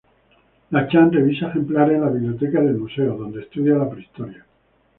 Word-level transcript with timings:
Latcham 0.71 1.11
revisa 1.11 1.49
ejemplares 1.49 1.93
en 1.93 2.01
la 2.01 2.09
biblioteca 2.09 2.59
del 2.59 2.73
museo, 2.75 3.15
donde 3.15 3.41
estudia 3.41 3.75
la 3.77 3.87
prehistoria. 3.87 4.43